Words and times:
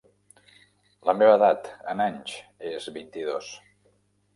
La 1.11 1.15
meva 1.19 1.37
edat, 1.41 1.71
en 1.95 2.03
anys, 2.09 2.37
és 2.75 2.93
vint-i-dos. 3.01 3.57